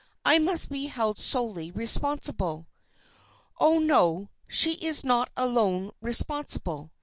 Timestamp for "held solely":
0.87-1.69